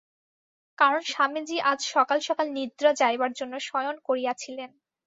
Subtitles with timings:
[0.77, 4.69] কারণ স্বামীজী আজ সকাল-সকাল নিদ্রা যাইবার জন্য শয়ন করিয়াছিলেন।